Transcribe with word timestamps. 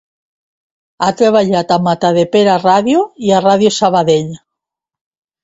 Ha 1.03 1.09
treballat 1.19 1.73
a 1.75 1.77
Matadepera 1.89 2.57
Ràdio 2.65 3.05
i 3.27 3.31
a 3.37 3.43
Ràdio 3.49 3.75
Sabadell. 3.79 4.35